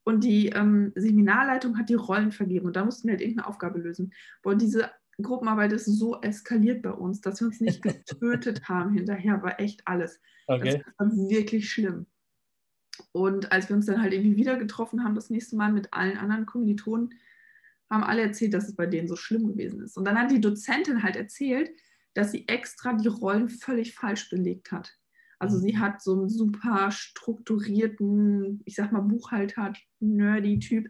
[0.09, 3.77] Und die ähm, Seminarleitung hat die Rollen vergeben und da mussten wir halt irgendeine Aufgabe
[3.77, 4.11] lösen.
[4.41, 4.89] Boah, diese
[5.21, 9.87] Gruppenarbeit ist so eskaliert bei uns, dass wir uns nicht getötet haben hinterher, war echt
[9.87, 10.19] alles.
[10.47, 10.81] Okay.
[10.97, 12.07] Das war wirklich schlimm.
[13.11, 16.17] Und als wir uns dann halt irgendwie wieder getroffen haben, das nächste Mal mit allen
[16.17, 17.13] anderen Kommilitonen,
[17.91, 19.95] haben alle erzählt, dass es bei denen so schlimm gewesen ist.
[19.95, 21.69] Und dann hat die Dozentin halt erzählt,
[22.15, 24.97] dass sie extra die Rollen völlig falsch belegt hat.
[25.39, 25.79] Also sie mhm.
[25.79, 30.87] hat so einen super strukturierten, ich sag mal Buchhalter, nerdy Typ,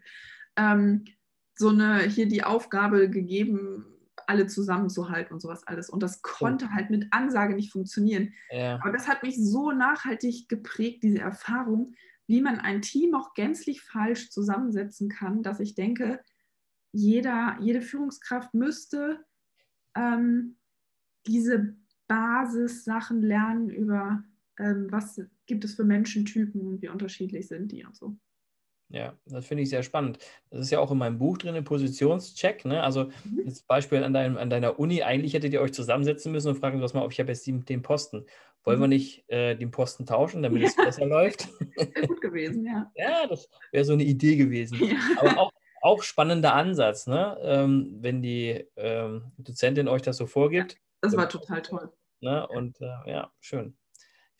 [0.56, 1.04] ähm,
[1.54, 3.86] so eine hier die Aufgabe gegeben,
[4.26, 5.88] alle zusammenzuhalten und sowas alles.
[5.88, 6.74] Und das konnte oh.
[6.74, 8.32] halt mit Ansage nicht funktionieren.
[8.50, 8.78] Ja.
[8.80, 11.94] Aber das hat mich so nachhaltig geprägt, diese Erfahrung,
[12.26, 16.20] wie man ein Team auch gänzlich falsch zusammensetzen kann, dass ich denke,
[16.92, 19.24] jeder, jede Führungskraft müsste
[19.96, 20.56] ähm,
[21.26, 24.22] diese Basissachen lernen über
[24.90, 28.16] was gibt es für Menschentypen und wie unterschiedlich sind die und so.
[28.92, 30.18] Ja, das finde ich sehr spannend.
[30.50, 32.64] Das ist ja auch in meinem Buch drin, Positionscheck.
[32.64, 32.82] Ne?
[32.82, 33.42] Also mhm.
[33.44, 36.82] jetzt Beispiel an, deinem, an deiner Uni, eigentlich hättet ihr euch zusammensetzen müssen und fragen,
[36.82, 38.26] was mal, ob ich habe jetzt den, Posten.
[38.64, 38.82] Wollen mhm.
[38.82, 40.68] wir nicht äh, den Posten tauschen, damit ja.
[40.68, 41.48] es besser läuft?
[41.76, 42.90] Wäre gut gewesen, ja.
[42.96, 44.84] ja, das wäre so eine Idee gewesen.
[44.84, 44.96] Ja.
[45.18, 47.38] Aber auch, auch spannender Ansatz, ne?
[47.42, 50.72] Ähm, wenn die ähm, Dozentin euch das so vorgibt.
[50.72, 51.92] Ja, das war total toll.
[52.20, 52.46] Ne?
[52.48, 53.76] Und äh, ja, schön.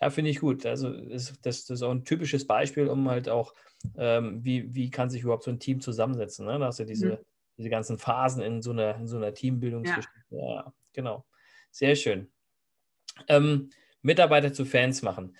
[0.00, 0.64] Ja, finde ich gut.
[0.64, 3.54] Also das, das, ist auch ein typisches Beispiel, um halt auch,
[3.96, 6.46] ähm, wie, wie kann sich überhaupt so ein Team zusammensetzen.
[6.46, 6.58] Ne?
[6.58, 7.18] Da hast du diese, mhm.
[7.58, 10.10] diese ganzen Phasen in so einer, in so einer Teambildungsgeschichte.
[10.30, 10.54] Ja.
[10.54, 10.72] ja.
[10.92, 11.24] genau.
[11.70, 12.28] Sehr schön.
[13.28, 13.70] Ähm,
[14.02, 15.36] Mitarbeiter zu Fans machen.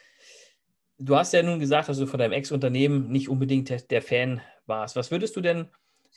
[0.98, 4.42] Du hast ja nun gesagt, dass du von deinem Ex-Unternehmen nicht unbedingt der, der Fan
[4.66, 4.96] warst.
[4.96, 5.70] Was würdest du denn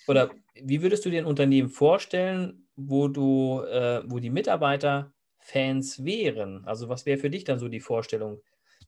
[0.07, 0.29] oder
[0.61, 6.65] wie würdest du dir ein Unternehmen vorstellen, wo du, äh, wo die Mitarbeiter Fans wären?
[6.65, 8.41] Also was wäre für dich dann so die Vorstellung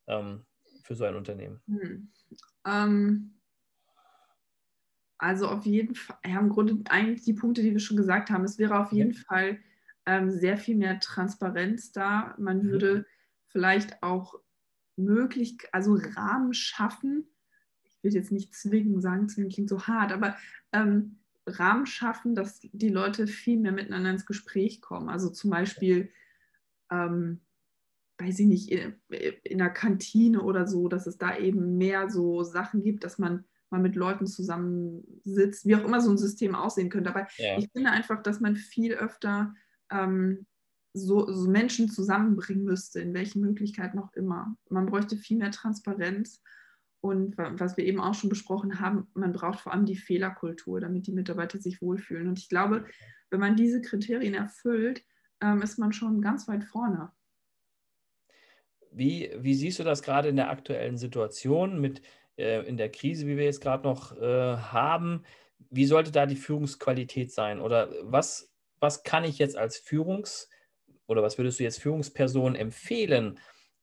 [0.08, 0.46] ähm,
[0.84, 1.62] für so ein Unternehmen?
[1.68, 2.10] Hm.
[2.66, 3.34] Ähm,
[5.18, 8.46] also auf jeden Fall, ja, im Grunde eigentlich die Punkte, die wir schon gesagt haben.
[8.46, 9.22] Es wäre auf jeden ja.
[9.28, 9.60] Fall
[10.06, 12.36] ähm, sehr viel mehr Transparenz da.
[12.38, 12.70] Man mhm.
[12.70, 13.06] würde
[13.48, 14.36] vielleicht auch
[14.96, 17.28] möglich, also Rahmen schaffen.
[17.84, 20.38] Ich will jetzt nicht zwingen, sagen, zwingen klingt so hart, aber
[20.72, 25.10] ähm, Rahmen schaffen, dass die Leute viel mehr miteinander ins Gespräch kommen.
[25.10, 26.12] Also zum Beispiel,
[26.96, 27.42] ähm,
[28.18, 28.96] weiß ich nicht, in,
[29.44, 33.44] in der Kantine oder so, dass es da eben mehr so Sachen gibt, dass man
[33.70, 37.10] mal mit Leuten zusammensitzt, wie auch immer so ein System aussehen könnte.
[37.10, 37.58] Aber ja.
[37.58, 39.54] ich finde einfach, dass man viel öfter
[39.92, 40.46] ähm,
[40.94, 44.56] so, so, Menschen zusammenbringen müsste, in welchen Möglichkeiten auch immer.
[44.70, 46.42] Man bräuchte viel mehr Transparenz
[47.02, 51.06] und was wir eben auch schon besprochen haben, man braucht vor allem die Fehlerkultur, damit
[51.06, 52.28] die Mitarbeiter sich wohlfühlen.
[52.28, 52.86] Und ich glaube,
[53.30, 55.04] wenn man diese Kriterien erfüllt,
[55.42, 57.12] ähm, ist man schon ganz weit vorne.
[58.92, 62.02] Wie, wie siehst du das gerade in der aktuellen Situation mit
[62.38, 65.24] äh, in der Krise, wie wir jetzt gerade noch äh, haben?
[65.70, 67.60] Wie sollte da die Führungsqualität sein?
[67.60, 70.50] Oder was, was kann ich jetzt als Führungs-
[71.08, 73.40] oder was würdest du jetzt Führungspersonen empfehlen,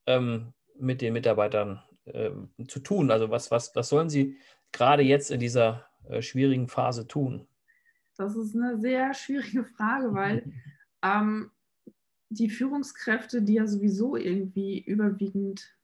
[0.06, 2.30] ähm, mit den Mitarbeitern äh,
[2.66, 3.10] zu tun?
[3.10, 4.38] Also was, was, was sollen sie
[4.72, 7.46] gerade jetzt in dieser äh, schwierigen Phase tun?
[8.16, 10.44] Das ist eine sehr schwierige Frage, weil
[11.02, 11.50] ähm,
[12.30, 15.74] die Führungskräfte, die ja sowieso irgendwie überwiegend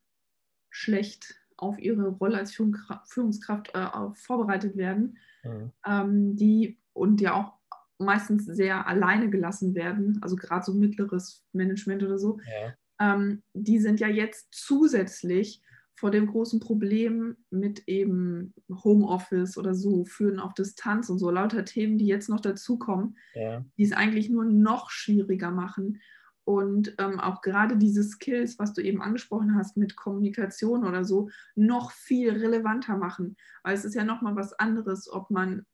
[0.71, 5.73] schlecht auf ihre Rolle als Führungskraft äh, vorbereitet werden, mhm.
[5.87, 7.59] ähm, die und ja auch
[7.99, 13.15] meistens sehr alleine gelassen werden, also gerade so mittleres Management oder so, ja.
[13.15, 15.63] ähm, die sind ja jetzt zusätzlich
[15.99, 21.65] vor dem großen Problem mit eben Homeoffice oder so, Führen auf Distanz und so, lauter
[21.65, 23.65] Themen, die jetzt noch dazukommen, ja.
[23.77, 26.01] die es eigentlich nur noch schwieriger machen.
[26.45, 31.31] Und ähm, auch gerade diese Skills, was du eben angesprochen hast mit Kommunikation oder so,
[31.57, 33.37] noch viel relevanter machen.
[33.65, 35.67] Weil es ist ja nochmal was anderes, ob man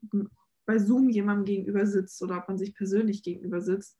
[0.64, 3.98] bei Zoom jemandem gegenüber sitzt oder ob man sich persönlich gegenüber sitzt.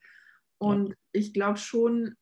[0.57, 0.95] Und ja.
[1.13, 2.15] ich glaube schon,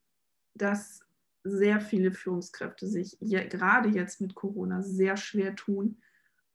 [0.55, 1.03] dass
[1.45, 6.01] sehr viele Führungskräfte sich je, gerade jetzt mit Corona sehr schwer tun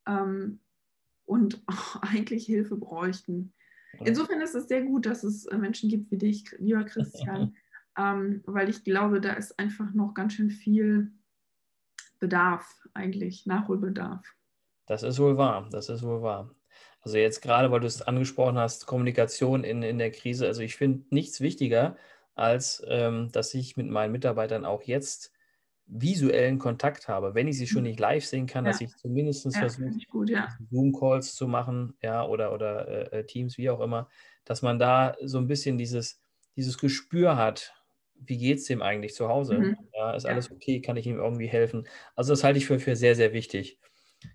[0.05, 0.59] ähm,
[1.25, 1.61] und
[2.01, 3.53] eigentlich Hilfe bräuchten.
[3.99, 7.55] Insofern ist es sehr gut, dass es äh, Menschen gibt wie dich, lieber Christian,
[7.97, 11.11] ähm, weil ich glaube, da ist einfach noch ganz schön viel
[12.19, 14.25] Bedarf, eigentlich, Nachholbedarf.
[14.87, 16.53] Das ist wohl wahr, das ist wohl wahr.
[17.01, 20.75] Also jetzt gerade, weil du es angesprochen hast, Kommunikation in, in der Krise, also ich
[20.75, 21.95] finde nichts wichtiger,
[22.37, 25.31] als ähm, dass ich mit meinen Mitarbeitern auch jetzt
[25.87, 27.33] visuellen Kontakt habe.
[27.33, 27.89] Wenn ich sie schon mhm.
[27.89, 28.71] nicht live sehen kann, ja.
[28.71, 29.91] dass ich zumindest ja, versuche,
[30.27, 30.49] ja.
[30.69, 34.09] Zoom-Calls zu machen, ja, oder, oder äh, äh, Teams, wie auch immer,
[34.43, 36.21] dass man da so ein bisschen dieses,
[36.55, 37.73] dieses Gespür hat,
[38.19, 39.59] wie geht es dem eigentlich zu Hause?
[39.59, 39.77] Mhm.
[39.93, 40.81] Ja, ist alles okay?
[40.81, 41.87] Kann ich ihm irgendwie helfen?
[42.15, 43.79] Also das halte ich für, für sehr, sehr wichtig,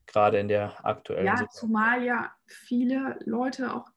[0.07, 1.69] gerade in der aktuellen ja, Situation.
[1.69, 3.89] zumal ja viele Leute auch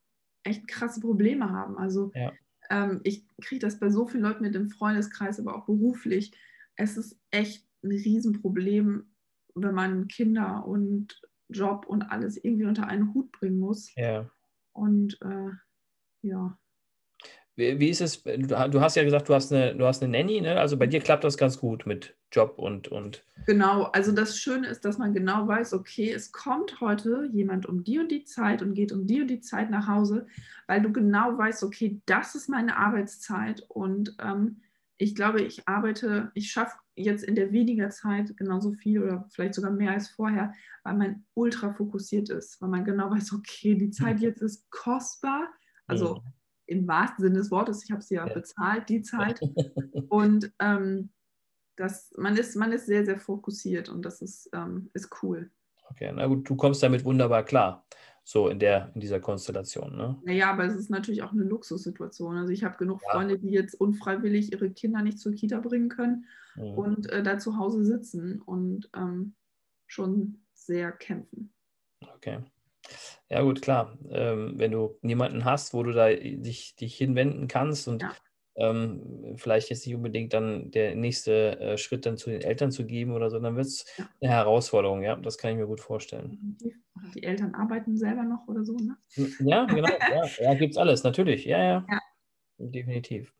[0.43, 1.77] echt krasse Probleme haben.
[1.77, 2.33] Also ja
[2.69, 6.31] ähm, ich kriege das bei so vielen Leuten mit im Freundeskreis, aber auch beruflich.
[6.75, 9.09] Es ist echt ein Riesenproblem,
[9.55, 13.93] wenn man Kinder und Job und alles irgendwie unter einen Hut bringen muss.
[13.95, 14.29] Ja.
[14.73, 15.51] Und äh,
[16.21, 16.57] ja.
[17.55, 18.21] Wie, wie, ist es?
[18.23, 20.59] Du hast ja gesagt, du hast eine, du hast eine Nanny, ne?
[20.59, 23.23] Also bei dir klappt das ganz gut mit Job und, und.
[23.45, 27.83] Genau, also das Schöne ist, dass man genau weiß, okay, es kommt heute jemand um
[27.83, 30.27] die und die Zeit und geht um die und die Zeit nach Hause,
[30.67, 34.57] weil du genau weißt, okay, das ist meine Arbeitszeit und ähm,
[34.97, 39.53] ich glaube, ich arbeite, ich schaffe jetzt in der weniger Zeit genauso viel oder vielleicht
[39.53, 43.91] sogar mehr als vorher, weil man ultra fokussiert ist, weil man genau weiß, okay, die
[43.91, 45.47] Zeit jetzt ist kostbar,
[45.87, 46.33] also mhm.
[46.67, 49.39] Im wahrsten Sinne des Wortes, ich habe sie ja, ja, bezahlt, die Zeit
[50.09, 51.09] und ähm,
[51.75, 55.51] das, man, ist, man ist sehr, sehr fokussiert und das ist, ähm, ist cool.
[55.91, 57.85] Okay, na gut, du kommst damit wunderbar klar,
[58.23, 59.95] so in, der, in dieser Konstellation.
[59.95, 60.19] Ne?
[60.23, 62.37] Naja, aber es ist natürlich auch eine Luxussituation.
[62.37, 63.11] Also ich habe genug ja.
[63.11, 66.25] Freunde, die jetzt unfreiwillig ihre Kinder nicht zur Kita bringen können
[66.55, 66.71] mhm.
[66.71, 69.35] und äh, da zu Hause sitzen und ähm,
[69.85, 71.53] schon sehr kämpfen.
[72.15, 72.39] Okay.
[73.35, 73.97] Ja, gut, klar.
[74.09, 78.11] Ähm, wenn du niemanden hast, wo du da dich, dich hinwenden kannst und ja
[78.55, 82.85] ähm, vielleicht jetzt nicht unbedingt dann der nächste äh, Schritt dann zu den Eltern zu
[82.85, 84.09] geben oder so, dann wird es ja.
[84.21, 86.57] eine Herausforderung, ja, das kann ich mir gut vorstellen.
[87.13, 88.97] Die Eltern arbeiten selber noch oder so, ne?
[89.39, 91.99] Ja, genau, ja, ja gibt es alles, natürlich, ja, ja, ja.
[92.57, 93.33] definitiv.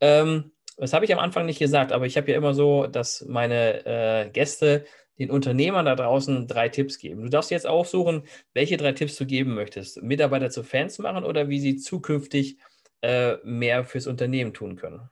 [0.00, 3.24] Ähm, das habe ich am Anfang nicht gesagt, aber ich habe ja immer so, dass
[3.26, 4.84] meine äh, Gäste
[5.18, 7.22] den Unternehmern da draußen drei Tipps geben.
[7.22, 10.02] Du darfst jetzt aussuchen, welche drei Tipps du geben möchtest.
[10.02, 12.58] Mitarbeiter zu Fans machen oder wie sie zukünftig
[13.02, 15.08] äh, mehr fürs Unternehmen tun können.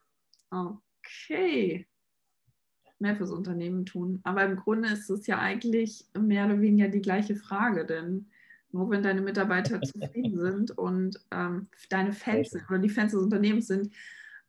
[0.50, 1.86] Okay.
[2.98, 4.20] Mehr fürs Unternehmen tun.
[4.24, 8.28] Aber im Grunde ist es ja eigentlich mehr oder weniger die gleiche Frage, denn
[8.72, 13.22] nur wenn deine Mitarbeiter zufrieden sind und ähm, deine Fans sind, oder die Fans des
[13.22, 13.92] Unternehmens sind,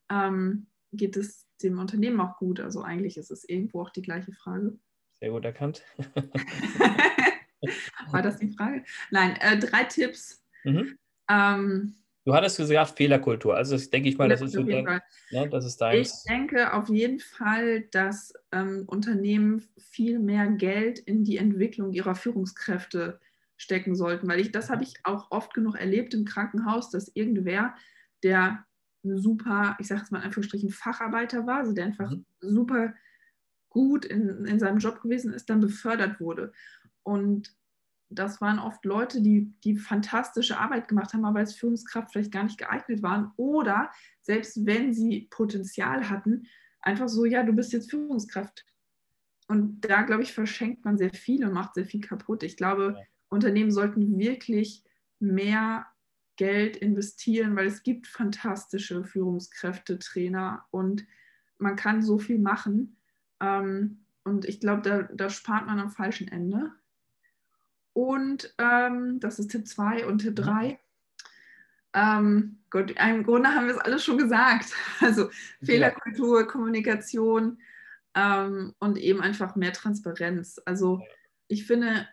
[0.10, 2.60] ähm, geht es dem Unternehmen auch gut.
[2.60, 4.78] Also eigentlich ist es irgendwo auch die gleiche Frage.
[5.20, 5.84] Sehr gut erkannt.
[8.12, 8.84] War das die Frage?
[9.12, 10.44] Nein, äh, drei Tipps.
[10.64, 10.98] Mhm.
[11.30, 13.56] Ähm, Du hattest gesagt Fehlerkultur.
[13.56, 16.24] Also das denke ich mal, das ist, so dein, ne, das ist deins.
[16.26, 22.16] Ich denke auf jeden Fall, dass ähm, Unternehmen viel mehr Geld in die Entwicklung ihrer
[22.16, 23.20] Führungskräfte
[23.58, 27.76] stecken sollten, weil ich das habe ich auch oft genug erlebt im Krankenhaus, dass irgendwer,
[28.24, 28.66] der
[29.04, 32.26] super, ich sage jetzt mal in Anführungsstrichen, Facharbeiter war, also der einfach mhm.
[32.40, 32.94] super
[33.70, 36.54] gut in, in seinem Job gewesen ist, dann befördert wurde.
[37.04, 37.56] Und
[38.10, 42.44] das waren oft Leute, die, die fantastische Arbeit gemacht haben, aber als Führungskraft vielleicht gar
[42.44, 43.32] nicht geeignet waren.
[43.36, 46.48] Oder selbst wenn sie Potenzial hatten,
[46.80, 48.66] einfach so, ja, du bist jetzt Führungskraft.
[49.48, 52.44] Und da, glaube ich, verschenkt man sehr viel und macht sehr viel kaputt.
[52.44, 53.06] Ich glaube, ja.
[53.30, 54.84] Unternehmen sollten wirklich
[55.20, 55.88] mehr
[56.36, 61.06] Geld investieren, weil es gibt fantastische Führungskräfte, Trainer und
[61.58, 62.98] man kann so viel machen.
[63.40, 66.72] Ähm, und ich glaube, da, da spart man am falschen Ende.
[67.94, 70.80] Und ähm, das ist Tipp 2 und Tipp 3.
[71.94, 74.74] Ähm, gut, im Grunde haben wir es alles schon gesagt.
[75.02, 75.30] Also
[75.64, 77.60] Fehlerkultur, Kommunikation
[78.16, 80.60] ähm, und eben einfach mehr Transparenz.
[80.66, 81.02] Also
[81.48, 82.08] ich finde,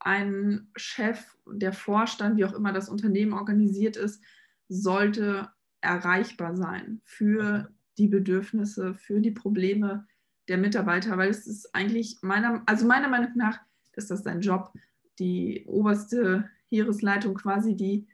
[0.00, 4.22] ein Chef, der Vorstand, wie auch immer das Unternehmen organisiert ist,
[4.68, 10.06] sollte erreichbar sein für die Bedürfnisse, für die Probleme
[10.48, 13.60] der Mitarbeiter, weil es ist eigentlich meiner, also meiner Meinung nach
[13.92, 14.72] ist das sein Job,
[15.18, 18.06] die oberste Heeresleitung quasi, die,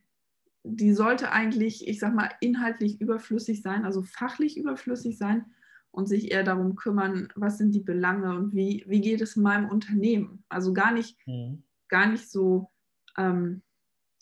[0.65, 5.45] die sollte eigentlich, ich sag mal, inhaltlich überflüssig sein, also fachlich überflüssig sein
[5.91, 9.69] und sich eher darum kümmern, was sind die Belange und wie, wie geht es meinem
[9.69, 10.45] Unternehmen.
[10.49, 11.63] Also gar nicht, mhm.
[11.95, 12.73] Gar nicht so,
[13.17, 13.63] ähm,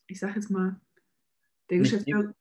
[0.07, 0.79] ich sag jetzt mal,
[1.71, 2.35] der Geschäftsführer.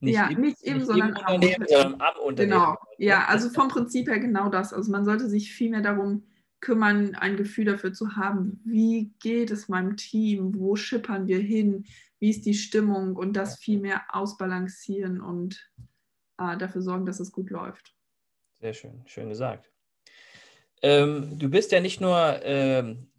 [0.00, 2.58] Nicht ja, im, nicht im, nicht sondern, im am Unternehmen, sondern am Unternehmen.
[2.58, 4.72] Genau, ja, also vom Prinzip her genau das.
[4.72, 6.24] Also man sollte sich viel mehr darum
[6.60, 11.84] kümmern, ein Gefühl dafür zu haben, wie geht es meinem Team, wo schippern wir hin,
[12.18, 15.70] wie ist die Stimmung und das viel mehr ausbalancieren und
[16.38, 17.94] äh, dafür sorgen, dass es gut läuft.
[18.60, 19.70] Sehr schön, schön gesagt.
[20.80, 23.11] Ähm, du bist ja nicht nur ähm,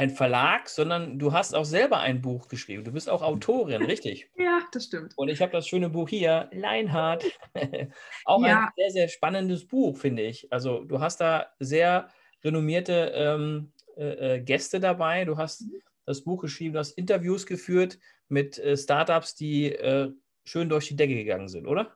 [0.00, 2.84] ein Verlag, sondern du hast auch selber ein Buch geschrieben.
[2.84, 4.30] Du bist auch Autorin, richtig?
[4.34, 5.12] ja, das stimmt.
[5.18, 7.24] Und ich habe das schöne Buch hier, Leinhardt.
[8.24, 8.64] auch ja.
[8.64, 10.50] ein sehr, sehr spannendes Buch, finde ich.
[10.50, 12.08] Also du hast da sehr
[12.42, 15.26] renommierte ähm, äh, äh, Gäste dabei.
[15.26, 15.82] Du hast mhm.
[16.06, 20.10] das Buch geschrieben, du hast Interviews geführt mit äh, Startups, die äh,
[20.44, 21.94] schön durch die Decke gegangen sind, oder?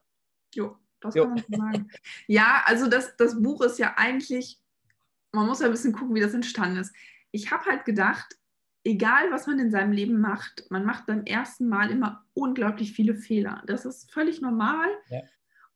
[0.55, 1.25] Jo, das jo.
[1.25, 1.91] kann man sagen.
[2.27, 4.61] ja, also das, das Buch ist ja eigentlich,
[5.33, 6.93] man muss ja ein bisschen gucken, wie das entstanden ist.
[7.35, 8.37] Ich habe halt gedacht,
[8.85, 13.17] egal was man in seinem Leben macht, man macht beim ersten Mal immer unglaublich viele
[13.17, 13.63] Fehler.
[13.67, 14.89] Das ist völlig normal.
[15.09, 15.23] Ja.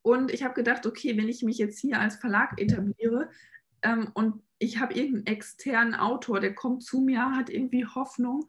[0.03, 3.29] Und ich habe gedacht, okay, wenn ich mich jetzt hier als Verlag etabliere
[3.83, 8.49] ähm, und ich habe irgendeinen externen Autor, der kommt zu mir, hat irgendwie Hoffnung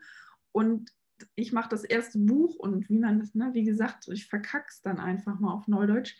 [0.51, 0.91] und
[1.35, 4.99] ich mache das erste Buch und wie man das, ne, wie gesagt, ich verkack's dann
[4.99, 6.15] einfach mal auf Neudeutsch.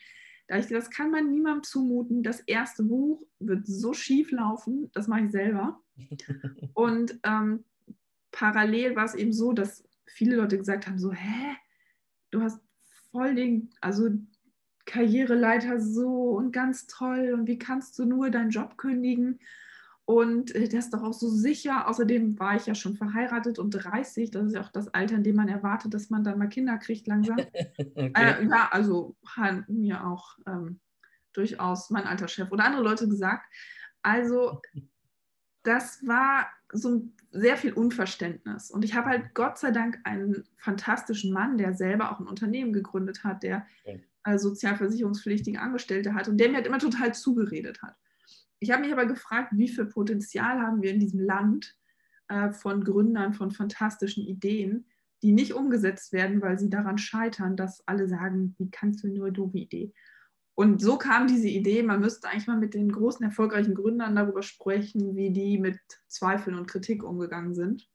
[0.50, 2.24] Da ich das kann man niemandem zumuten.
[2.24, 5.80] Das erste Buch wird so schief laufen, das mache ich selber.
[6.74, 7.64] Und ähm,
[8.32, 11.56] parallel war es eben so, dass viele Leute gesagt haben: so, hä,
[12.32, 12.60] du hast
[13.12, 14.10] voll den, also
[14.86, 19.40] Karriereleiter so und ganz toll und wie kannst du nur deinen Job kündigen?
[20.10, 21.88] Und äh, der ist doch auch so sicher.
[21.88, 24.32] Außerdem war ich ja schon verheiratet und 30.
[24.32, 26.80] Das ist ja auch das Alter, in dem man erwartet, dass man dann mal Kinder
[26.80, 27.38] kriegt langsam.
[27.78, 28.12] okay.
[28.16, 30.80] äh, ja, also hat mir auch ähm,
[31.34, 33.46] durchaus mein alter Chef oder andere Leute gesagt.
[34.02, 34.64] Also
[35.62, 38.72] das war so sehr viel Unverständnis.
[38.72, 42.74] Und ich habe halt Gott sei Dank einen fantastischen Mann, der selber auch ein Unternehmen
[42.74, 43.68] gegründet hat, der
[44.24, 47.96] äh, sozialversicherungspflichtige Angestellte hat und der mir halt immer total zugeredet hat.
[48.60, 51.78] Ich habe mich aber gefragt, wie viel Potenzial haben wir in diesem Land
[52.28, 54.86] äh, von Gründern von fantastischen Ideen,
[55.22, 59.26] die nicht umgesetzt werden, weil sie daran scheitern, dass alle sagen, wie kannst du nur
[59.26, 59.94] eine doofe Idee.
[60.56, 64.44] Und so kam diese Idee, man müsste eigentlich mal mit den großen, erfolgreichen Gründern darüber
[64.44, 67.90] sprechen, wie die mit Zweifeln und Kritik umgegangen sind.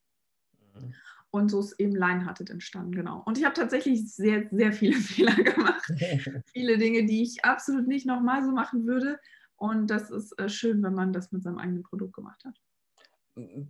[0.74, 0.94] Mhm.
[1.30, 3.22] Und so ist eben Lionhearted entstanden, genau.
[3.26, 5.84] Und ich habe tatsächlich sehr, sehr viele Fehler gemacht.
[6.52, 9.18] viele Dinge, die ich absolut nicht nochmal so machen würde.
[9.56, 12.60] Und das ist äh, schön, wenn man das mit seinem eigenen Produkt gemacht hat.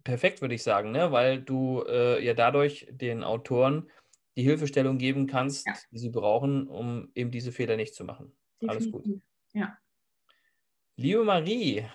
[0.05, 1.11] Perfekt, würde ich sagen, ne?
[1.11, 3.89] weil du äh, ja dadurch den Autoren
[4.37, 5.75] die Hilfestellung geben kannst, ja.
[5.91, 8.33] die sie brauchen, um eben diese Fehler nicht zu machen.
[8.67, 9.05] Alles gut.
[9.53, 9.79] Ja.
[10.97, 11.87] Liebe Marie,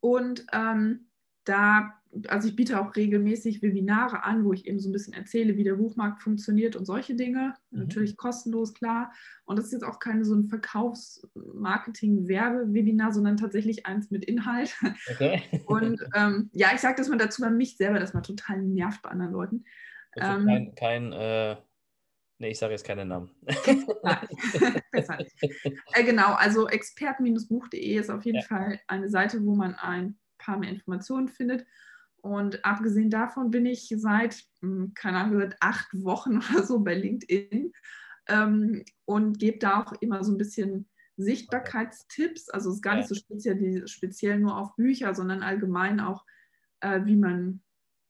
[0.00, 1.08] Und ähm,
[1.44, 5.56] da, also ich biete auch regelmäßig Webinare an, wo ich eben so ein bisschen erzähle,
[5.56, 7.54] wie der Buchmarkt funktioniert und solche Dinge.
[7.70, 7.78] Mhm.
[7.80, 9.10] Natürlich kostenlos, klar.
[9.44, 14.76] Und das ist jetzt auch keine so ein Verkaufs-Marketing-Werbe-Webinar, sondern tatsächlich eins mit Inhalt.
[15.10, 15.42] Okay.
[15.66, 19.02] Und ähm, ja, ich sage das mal dazu, weil mich selber das mal total nervt
[19.02, 19.64] bei anderen Leuten.
[20.12, 21.56] Also ähm, kein, kein äh,
[22.38, 23.30] nee, ich sage jetzt keine Namen.
[24.02, 24.02] Nein,
[24.92, 25.34] besser nicht.
[25.94, 28.46] Äh, genau, also expert-buch.de ist auf jeden ja.
[28.46, 31.64] Fall eine Seite, wo man ein paar mehr Informationen findet.
[32.22, 36.94] Und abgesehen davon bin ich seit, hm, keine Ahnung, seit acht Wochen oder so bei
[36.94, 37.72] LinkedIn
[38.28, 42.48] ähm, und gebe da auch immer so ein bisschen Sichtbarkeitstipps.
[42.48, 46.24] Also es ist gar nicht so speziell, speziell nur auf Bücher, sondern allgemein auch,
[46.80, 47.60] äh, wie man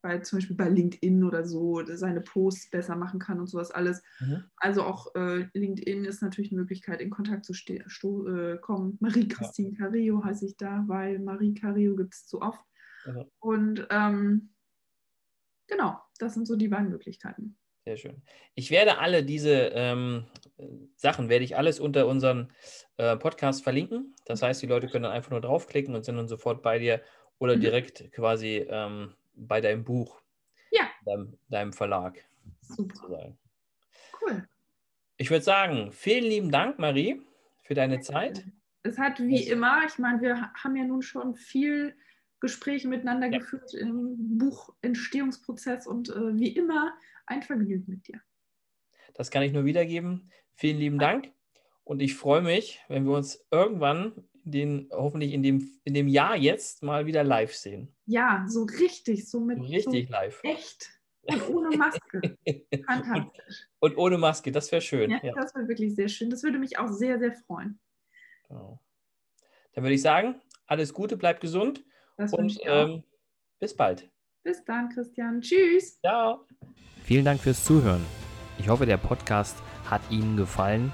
[0.03, 4.03] bei zum Beispiel bei LinkedIn oder so seine Posts besser machen kann und sowas alles.
[4.19, 4.43] Mhm.
[4.57, 8.97] Also auch äh, LinkedIn ist natürlich eine Möglichkeit, in Kontakt zu äh, kommen.
[8.99, 9.77] Marie-Christine ja.
[9.77, 12.63] Carrillo heiße ich da, weil Marie Carrillo gibt es zu oft.
[13.05, 13.25] Mhm.
[13.39, 14.49] Und ähm,
[15.67, 17.57] genau, das sind so die beiden Möglichkeiten.
[17.85, 18.21] Sehr schön.
[18.55, 20.25] Ich werde alle diese ähm,
[20.95, 22.51] Sachen, werde ich alles unter unseren
[22.97, 24.15] äh, Podcast verlinken.
[24.25, 27.01] Das heißt, die Leute können dann einfach nur draufklicken und sind dann sofort bei dir
[27.39, 27.61] oder mhm.
[27.61, 30.21] direkt quasi ähm, bei deinem Buch.
[30.71, 30.83] Ja.
[31.05, 32.23] Deinem, deinem Verlag.
[32.61, 32.95] Super.
[32.95, 33.37] Sozusagen.
[34.21, 34.47] Cool.
[35.17, 37.21] Ich würde sagen, vielen lieben Dank, Marie,
[37.63, 38.45] für deine Zeit.
[38.83, 41.95] Es hat wie immer, ich meine, wir haben ja nun schon viel
[42.43, 43.37] Gespräche miteinander ja.
[43.37, 46.93] geführt im Buchentstehungsprozess und äh, wie immer
[47.25, 48.19] ein Vergnügen mit dir.
[49.13, 50.29] Das kann ich nur wiedergeben.
[50.53, 51.31] Vielen lieben Dank
[51.85, 54.11] und ich freue mich, wenn wir uns irgendwann
[54.43, 57.95] den hoffentlich in dem, in dem Jahr jetzt mal wieder live sehen.
[58.07, 60.41] Ja, so richtig, so mit richtig so live.
[60.43, 60.89] Echt.
[61.21, 62.37] Und ohne Maske.
[62.85, 63.69] Fantastisch.
[63.79, 65.11] Und, und, ohne Maske, das wäre schön.
[65.11, 65.33] Ja, ja.
[65.33, 66.29] das wäre wirklich sehr schön.
[66.29, 67.79] Das würde mich auch sehr, sehr freuen.
[68.49, 68.81] Genau.
[69.71, 71.85] Dann würde ich sagen, alles Gute, bleibt gesund
[72.17, 73.03] und ähm,
[73.59, 74.09] bis bald.
[74.43, 75.41] Bis dann, Christian.
[75.41, 75.99] Tschüss.
[76.01, 76.45] Ciao.
[77.03, 78.05] Vielen Dank fürs Zuhören.
[78.57, 79.57] Ich hoffe, der Podcast
[79.89, 80.91] hat Ihnen gefallen